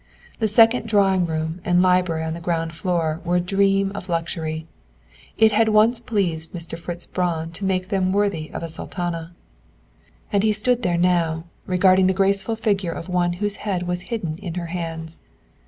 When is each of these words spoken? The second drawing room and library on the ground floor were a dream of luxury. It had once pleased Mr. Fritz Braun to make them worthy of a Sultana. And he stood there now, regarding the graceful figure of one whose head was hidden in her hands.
The 0.39 0.47
second 0.47 0.87
drawing 0.87 1.27
room 1.27 1.61
and 1.63 1.83
library 1.83 2.23
on 2.23 2.33
the 2.33 2.41
ground 2.41 2.73
floor 2.73 3.21
were 3.23 3.35
a 3.35 3.39
dream 3.39 3.91
of 3.93 4.09
luxury. 4.09 4.65
It 5.37 5.51
had 5.51 5.69
once 5.69 5.99
pleased 5.99 6.53
Mr. 6.53 6.75
Fritz 6.75 7.05
Braun 7.05 7.51
to 7.51 7.63
make 7.65 7.89
them 7.89 8.11
worthy 8.11 8.49
of 8.49 8.63
a 8.63 8.67
Sultana. 8.67 9.35
And 10.33 10.41
he 10.41 10.53
stood 10.53 10.81
there 10.81 10.97
now, 10.97 11.43
regarding 11.67 12.07
the 12.07 12.15
graceful 12.17 12.55
figure 12.55 12.91
of 12.91 13.09
one 13.09 13.33
whose 13.33 13.57
head 13.57 13.83
was 13.83 14.01
hidden 14.09 14.39
in 14.39 14.55
her 14.55 14.65
hands. 14.73 15.19